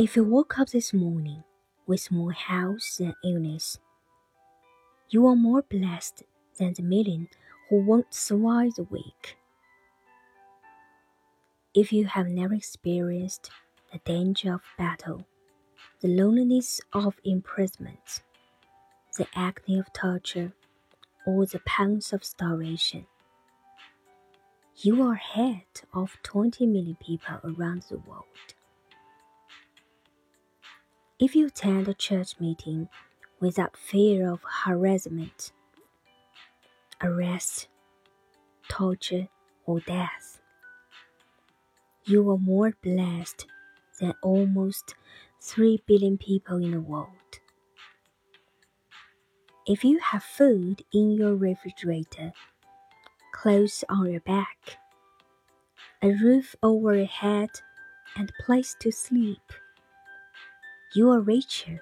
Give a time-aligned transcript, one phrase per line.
[0.00, 1.44] If you woke up this morning
[1.86, 3.78] with more health than illness,
[5.10, 6.22] you are more blessed
[6.56, 7.28] than the million
[7.68, 9.36] who won't survive the week.
[11.74, 13.50] If you have never experienced
[13.92, 15.26] the danger of battle,
[16.00, 18.22] the loneliness of imprisonment,
[19.18, 20.54] the agony of torture,
[21.26, 23.06] or the pangs of starvation,
[24.76, 28.54] you are ahead of 20 million people around the world.
[31.20, 32.88] If you attend a church meeting
[33.40, 35.52] without fear of harassment,
[37.02, 37.68] arrest,
[38.70, 39.28] torture,
[39.66, 40.40] or death,
[42.06, 43.46] you are more blessed
[44.00, 44.94] than almost
[45.42, 47.10] 3 billion people in the world.
[49.66, 52.32] If you have food in your refrigerator,
[53.32, 54.78] clothes on your back,
[56.00, 57.50] a roof over your head,
[58.16, 59.52] and place to sleep,
[60.92, 61.80] you are richer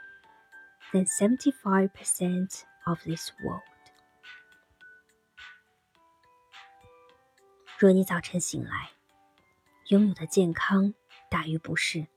[0.92, 3.62] than 75% of this world.
[7.78, 8.90] 若你早晨醒来，
[9.86, 10.92] 拥有的健康
[11.30, 12.08] 大于不是，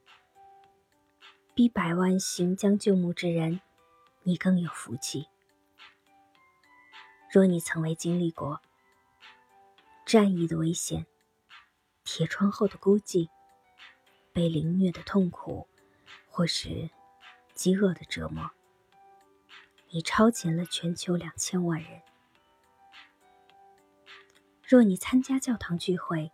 [1.53, 3.61] 比百万行将就木之人，
[4.23, 5.27] 你更有福气。
[7.31, 8.61] 若你从未经历过
[10.05, 11.05] 战役的危险、
[12.03, 13.29] 铁窗后的孤寂、
[14.33, 15.69] 被凌虐的痛苦，
[16.29, 16.89] 或是
[17.53, 18.51] 饥饿的折磨，
[19.89, 22.01] 你超前了全球两千万人。
[24.67, 26.31] 若你参加教堂聚会，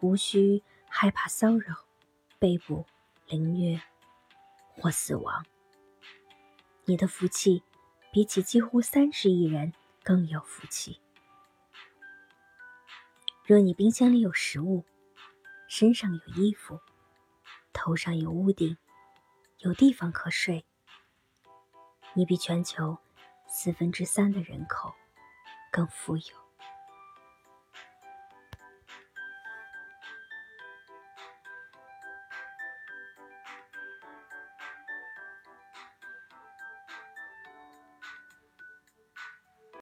[0.00, 1.84] 无需害怕骚扰、
[2.38, 2.86] 被捕、
[3.26, 3.80] 凌虐
[4.76, 5.44] 或死亡，
[6.84, 7.62] 你的福气
[8.10, 9.72] 比起几乎三十亿人。
[10.04, 11.00] 更有福气。
[13.46, 14.84] 若你冰箱里有食物，
[15.68, 16.80] 身上有衣服，
[17.72, 18.76] 头上有屋顶，
[19.58, 20.64] 有地方可睡，
[22.14, 22.98] 你比全球
[23.46, 24.94] 四分之三的人口
[25.70, 26.22] 更富有。